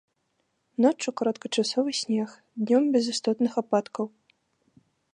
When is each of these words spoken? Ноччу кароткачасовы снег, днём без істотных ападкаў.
Ноччу 0.85 1.13
кароткачасовы 1.21 1.91
снег, 2.01 2.29
днём 2.65 2.83
без 2.97 3.05
істотных 3.15 3.53
ападкаў. 3.65 4.05